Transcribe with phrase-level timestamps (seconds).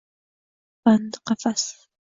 [0.83, 1.63] Bandi qafas